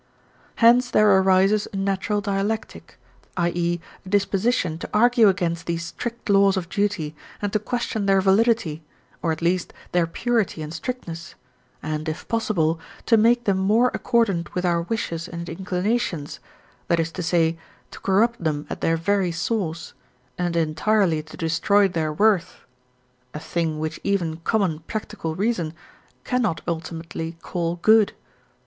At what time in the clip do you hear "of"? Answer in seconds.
6.57-6.69